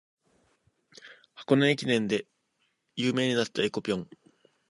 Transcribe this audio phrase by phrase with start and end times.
[1.35, 2.25] 箱根駅伝で
[2.95, 4.09] 有名になった「えこぴょん」